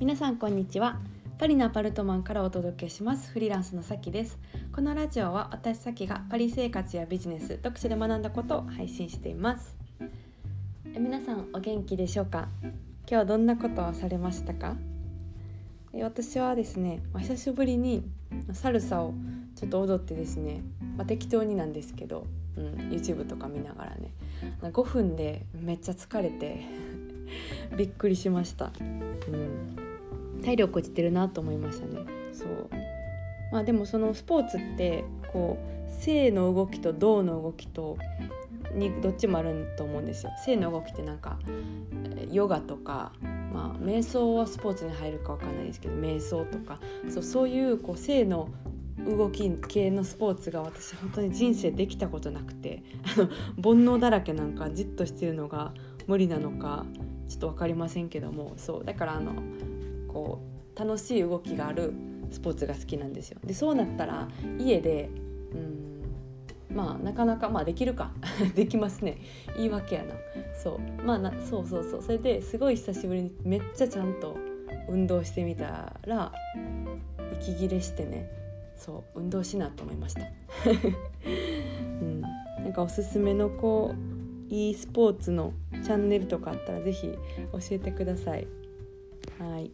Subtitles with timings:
[0.00, 0.98] 皆さんこんにちは。
[1.38, 3.30] パリのアパルトマンからお届けします。
[3.32, 4.38] フリーランスのさきです。
[4.72, 9.76] このラジオは私さきがパリ生活やビジネス読書で学んだことを配信しています。
[10.94, 12.48] え皆さんお元気でしょうか？
[12.62, 12.72] 今
[13.08, 14.74] 日はどんなことをされましたか？
[15.92, 18.02] え私はですね、まあ、久しぶりに
[18.54, 19.12] サルサを
[19.54, 20.62] ちょっと踊ってですね、
[20.96, 22.26] まあ、適当になんですけど、
[22.56, 24.14] うん、YouTube とか見ながらね
[24.62, 26.64] 5分でめっちゃ疲れて
[27.76, 28.72] びっくりしました、
[29.28, 29.69] うん、
[30.40, 32.00] 体力落ちてるなと思いましたね。
[32.32, 32.68] そう。
[33.52, 35.58] まあでもそのスポーツってこ
[35.88, 37.96] う性の動きと動の動きと
[38.74, 40.32] にどっちもあると思うんですよ。
[40.44, 41.38] 性の動きってなんか
[42.30, 43.12] ヨガとか
[43.52, 46.78] まあ瞑想はスポーツに入るかわかんないですけど瞑想とか。
[47.08, 48.48] そうそういうこう性の
[49.06, 52.82] 動き系のスポーツが私本当に人生できたことなくて
[53.16, 55.72] あの煩悩だらけなんかじっとしてるのが
[56.06, 56.84] 無理なのか
[57.26, 58.84] ちょっと分かりませんけどもそう。
[58.84, 59.32] だからあの
[60.12, 60.40] こ
[60.76, 61.92] う楽しい動きがある
[62.30, 63.38] スポーツが好きなんですよ。
[63.44, 65.10] でそうなったら家で
[65.52, 68.12] うんまあなかなかまあできるか。
[68.54, 69.18] できますね。
[69.56, 70.14] 言い訳やな。
[70.54, 71.02] そう。
[71.04, 72.02] まあなそうそうそう。
[72.02, 74.36] それですごい久しぶりにめっちゃちゃんと
[74.88, 76.32] 運動してみたら
[77.40, 78.30] 息切れしてね。
[78.76, 79.20] そう。
[79.20, 80.22] 運動しなと思いました、
[82.00, 82.28] うん、な
[82.68, 85.52] んかおすすめのこう e スポーツの
[85.84, 87.18] チャンネルとかあったら是非教
[87.72, 88.46] えてください。
[89.38, 89.70] はい。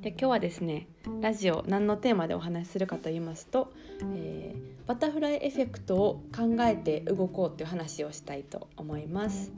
[0.00, 0.86] で今日はですね
[1.20, 3.72] ラジオ何のテーマでお話しするかと言いますと、
[4.14, 9.50] えー、バタフライエフェクトを考えて動こうという話をしたいと思います。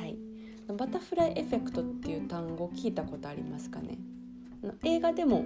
[0.00, 0.16] はい、
[0.76, 3.98] バタフライエフェクトっていう単語聞いたことありますかね？
[4.84, 5.44] 映画でも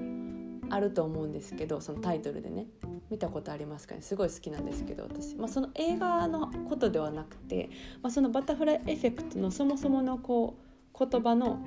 [0.71, 2.67] あると思うんですけどそのタイトルでね。
[3.09, 4.03] 見たことありますかね？
[4.03, 7.71] すごい好きなんですけど私、まあ、その映画のことではなくて、
[8.03, 11.61] まあ、そのバタフライエフェクトのそもそものこう言葉の、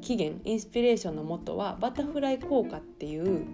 [0.00, 3.46] 起源インスピレーションのもとはバタフライ効果っていう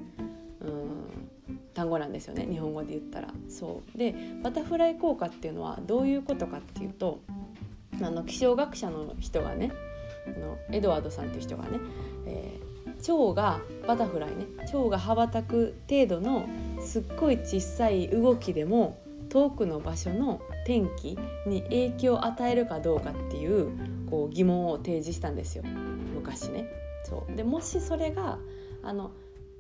[1.75, 2.47] 単語なんですよね。
[2.51, 3.29] 日本語で言ったら。
[3.49, 3.99] そう。
[3.99, 7.21] でバタフライ効果っていうのはどういうことかっていうと
[8.03, 9.73] あの気象学者の人がね
[10.27, 11.79] あのエドワードさんっていう人がね、
[12.27, 12.67] えー
[13.03, 14.47] 蝶がバタフライね。
[14.71, 16.49] 蝶が羽ばたく程度の
[16.81, 18.99] すっごい小さい動きでも
[19.29, 23.71] 遠くの場所の天気に影響を与えるかどうかっていう
[24.09, 25.65] こう疑問を提示したんですよ。
[26.15, 26.69] 昔ね。
[27.05, 27.37] そう。
[27.37, 28.39] でもしそれが
[28.83, 29.13] あの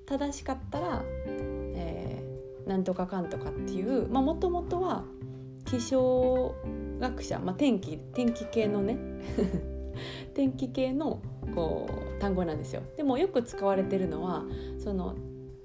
[0.06, 5.04] 正しかったら、えー、なんとかかんとかっていうもともとは
[5.64, 6.54] 気象
[7.00, 8.98] 学者、まあ、天気天気系のね
[10.34, 11.20] 天気系の
[11.54, 12.82] こう単語なんですよ。
[12.96, 14.44] でもよく使われてるのは
[14.78, 15.16] その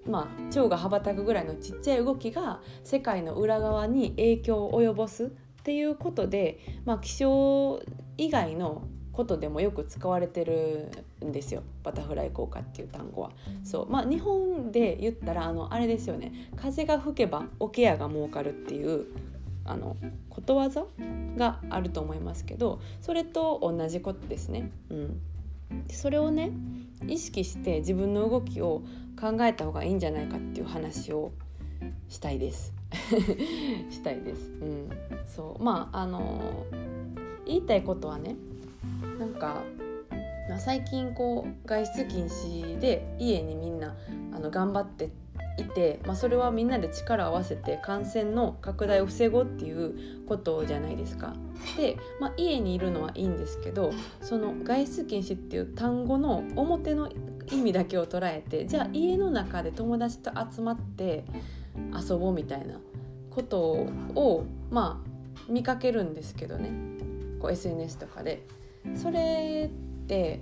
[0.06, 7.80] まあ蝶が羽ばたくぐらいのちっちゃい動きが世界の裏側に影響を及ぼすっていうことで、まあ、気象
[8.18, 10.90] 以外のことでもよく使われてる
[11.24, 13.32] んですよバタフライ効果っていう単語は。
[13.64, 19.06] そうまあ、日本で言ったらあのあれですよね風が吹けば桶屋が儲かるっていう
[19.66, 19.96] あの
[20.30, 20.86] ことわざ
[21.38, 24.72] があると思いますけどそれと同じことですね。
[24.90, 25.22] うん、
[25.90, 26.52] それをね
[27.08, 28.82] 意識して自分の動きを
[29.20, 31.32] 考えた方がいいんじゃないかっていう話を
[32.10, 32.74] したいです。
[33.90, 34.52] したいです。
[34.62, 34.90] うん、
[35.26, 36.66] そうまああの
[37.52, 38.36] 言いたいことはね
[39.20, 39.64] なんか
[40.60, 43.96] 最近こう外出禁止で家にみんな
[44.34, 45.10] あの頑張って
[45.58, 51.36] いて、まあ、それはみんなで力を合わせて感染の拡大を防ごうっていうことじゃないですか。
[51.78, 57.10] で、まあ、家にいるのはいいんですけどその外出禁止っていう単語の表の
[57.52, 61.26] 意味だけを捉えてじゃあ家の中で友達と集まって
[61.94, 62.80] 遊ぼうみたいな
[63.30, 63.60] こと
[64.16, 66.72] をまあ見かけるんですけどね
[67.42, 68.46] こう SNS とかで。
[68.96, 70.42] それって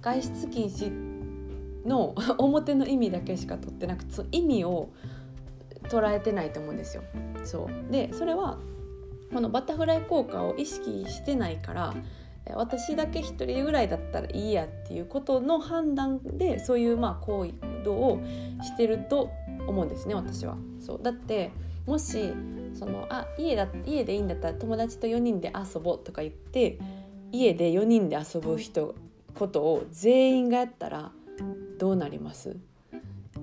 [0.00, 0.90] 外出禁止
[1.86, 4.90] の 表の意味だけしか取ってなくてその意味を
[5.84, 7.02] 捉えてないと思うんですよ。
[7.44, 8.58] そうでそれは
[9.32, 11.94] このバタフライ効果を意識してないから
[12.54, 17.46] 私だけ1人ぐらいだったらいいやっていうことの判断でそういうまあ行
[17.84, 18.20] 動を
[18.62, 19.30] してると
[19.66, 20.56] 思うんですね私は。
[20.80, 21.50] そうだって
[21.86, 22.32] もし
[22.74, 26.78] そのあ家だ家でいいんだったら友達と4人で遊ぼうとか言って
[27.32, 28.94] 家で4人で遊ぶ人
[29.34, 31.12] ことを全員がやったら
[31.78, 32.56] どうなります？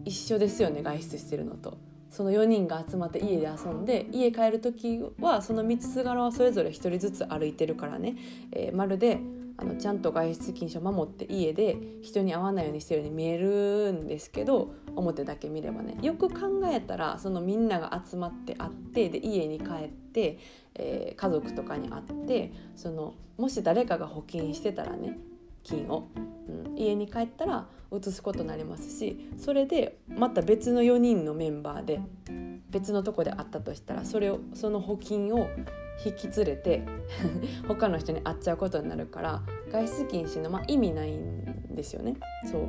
[0.03, 1.77] 一緒ですよね外出してるのと。
[2.09, 8.15] その4人が集まって家で遊んで家帰る時はその道すがらはそれぞれ1人ずつ歩いてるからね、
[8.53, 9.19] えー、まるで
[9.57, 20.39] あのちゃんと外出禁止を守って家で人に会わないようにしてるように見えるんですけど表だけ見ればねよく考えたらそのみんなが集まって会ってで家に帰って、
[20.75, 25.17] えー、家族とかに会ってそのもし誰かが保菌してたらね
[25.65, 32.01] 筋を、うん、家に帰ったら移すことになりますしそれでまた別の4人のメンバーで
[32.69, 35.47] 別のとこで会ったとしたらそれをその補筋を
[36.03, 36.83] 引き連れて
[37.67, 42.15] 他の人に会っちゃうことになるから外出禁止の、まあ、意味ないんですよね。
[42.51, 42.61] そう。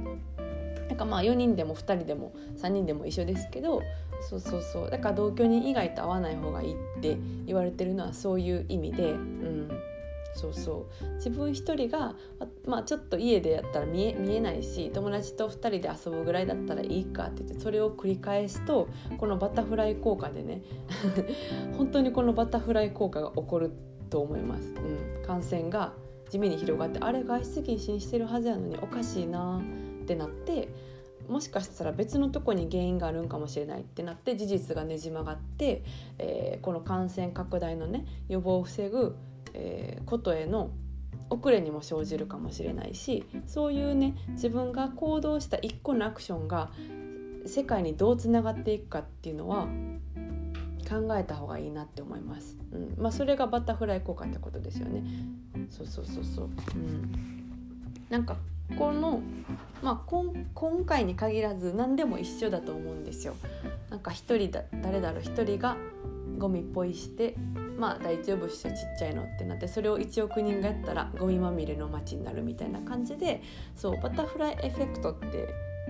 [0.88, 3.82] なんかまあ4人でも2人でも3人でも一緒ですけど
[4.20, 4.90] そうそうそう。
[4.90, 9.70] だから同居人以外と会わない方がいいって言われてるのはそういう意味で、うん、
[10.36, 12.14] そうそう自分一人が、
[12.66, 20.62] まあ、ちょっと家でやったら見え見えないし友達と2人で遊ぶぐらいだったらいいかって言ってそれを繰り返すとこのバタフライ効果でね
[21.78, 23.70] 本当にこのバタフライ効果が起こる
[24.10, 24.72] と思います。
[24.74, 25.94] うん、感染が
[26.30, 29.60] 地味に広がってあれ外出禁止にしてるはずやのにおかしいな
[30.02, 30.68] ってなって
[31.28, 35.82] もしかしたら別のとこに原因があるんかもしれないってなって事実がねじ曲がって、
[36.18, 39.16] えー、この感染拡大のね予防を防ぐ
[39.56, 40.70] えー、ことへの
[41.30, 46.70] 遅れにも生じるかもしれないしそういうね自分が行動した一個のアクションが
[47.46, 49.66] 世界にどうつながっていくかっていうのは
[50.88, 52.56] 考えた方がいいなって思います。
[52.72, 55.02] うんまあ、それがバタフライ効果ってことですよね。
[55.68, 56.50] そうそうそうそう。
[56.76, 57.12] うん、
[58.08, 58.36] なんか
[58.78, 59.20] この、
[59.82, 63.34] まあ、今回に限らず何でも一緒だと思うんですよ。
[63.90, 65.76] なんか一人だ誰だろう一人が
[66.38, 67.36] ゴミっぽいして
[67.76, 73.42] まあ大丈夫っしょちっちゃいのってなってそれを1億人がやったらゴミまみれの街になるみたいな感じで
[73.74, 75.48] そうバタフライエフェクトって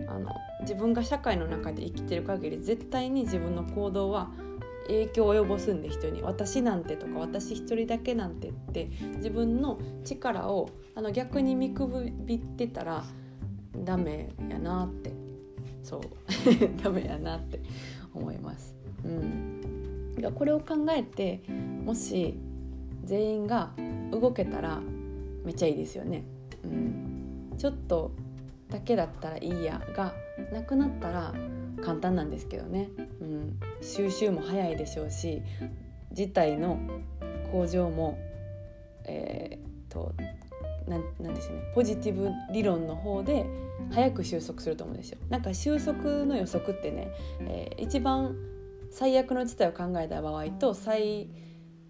[0.09, 4.31] あの自分が社会の中で生きてる限り絶対に自分の行動は
[4.89, 6.23] 影響を及ぼすんで人に。
[6.23, 11.89] 私なんてとか私一人だけなんてって自分の力をあの逆に見く
[12.25, 13.05] びってたら
[13.77, 15.13] ダメやなって。
[15.83, 16.01] そう。
[16.83, 17.61] ダメやなって
[18.15, 18.77] 思います。
[19.05, 19.76] うん。
[20.35, 21.43] これを考えて
[21.85, 22.39] もし
[23.05, 23.71] 全員が
[24.11, 24.81] 動けたら
[25.45, 26.25] めっちゃいいですよね。
[26.65, 28.13] うん、ちょっと
[28.69, 30.13] だけだったらいいやが
[30.53, 31.35] なくなったら
[31.83, 32.89] 簡単なんですけどね、
[33.21, 35.43] うん、収集も早いでしょうし
[36.13, 36.79] 事態の
[37.53, 38.19] 向上も
[39.09, 40.13] えー、と
[40.89, 43.47] ななんですねポジティブ理論の方で
[43.93, 45.19] 早く収束すると思うんですよ。
[45.29, 48.37] なんか収束の予測ってね、えー、一番
[48.97, 51.29] 最悪の事態を考えた場合と最,、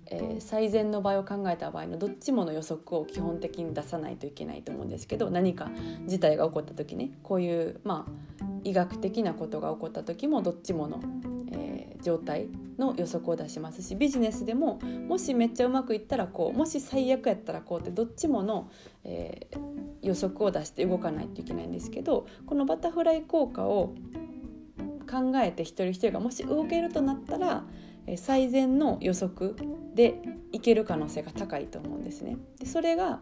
[0.06, 5.70] えー、最善の場合を考えた場合のどっちもの予測を基本的に出さないといけないと思うんですけど何か
[6.06, 11.00] 事態が起こった時ねこういうまあ医学的なことが起こった時もどっちもの、
[11.52, 18.68] えー、状態の予測を出しますしビジネスでももしめっちゃうまくいったらこうもし最悪やったらこうってどっちもの、
[19.04, 19.58] えー、
[20.02, 23.94] 予測を出して動かないといけないんですけどこのバタフライ効果を
[25.06, 27.64] 考えて一人一人がもし動けるとなったら
[28.16, 29.56] 最善の予測
[29.94, 30.20] で
[30.52, 32.36] いける可能性が高いと思うんですね。
[32.60, 33.20] でそれが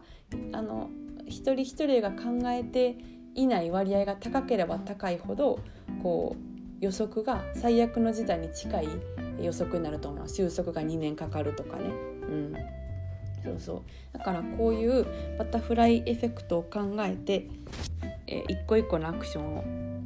[0.51, 0.89] あの
[1.27, 2.97] 一人一人が考えて
[3.33, 5.59] いない割合が高ければ高いほど
[6.03, 8.87] こう予測が最悪の事態に近い
[9.41, 11.83] 予測になると思います収束が2年かかるとかね。
[12.21, 12.55] うん
[13.43, 15.05] そうそうだからこういう
[15.37, 17.47] バタフライエフェクトを考えて、
[18.25, 19.63] えー、一個一個のアクションを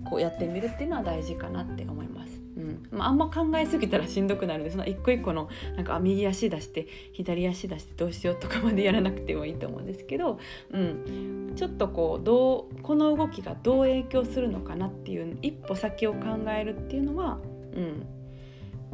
[0.10, 2.42] こうやってみるっていうのは大事かなって思います。
[2.58, 10.40] うんまあ、あんま考えすぎたらしんどくなるんでその一個一個のなんか右足出して左足出してどうしようとかまでやらなくてもいいと思うんですけど、
[10.72, 16.20] うん、ちょっとこうどうこの動きがどう影響するのかなっていう一歩先を考
[16.50, 17.40] えるっていうのは、
[17.74, 18.06] うん、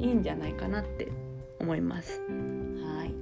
[0.04, 1.12] いいんじゃないかなって
[1.60, 2.22] 思います。
[2.86, 3.14] はい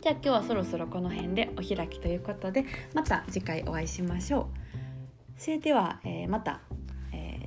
[0.00, 4.68] じゃあ今日はそろそろこの辺でお開きということでまた次回お会いしましょう。
[5.38, 6.60] それでは、えー、また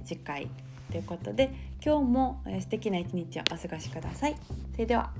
[0.05, 0.49] 次回
[0.91, 1.51] ということで
[1.83, 4.35] 今日も素敵な一日をお過ごしください。
[4.73, 5.11] それでは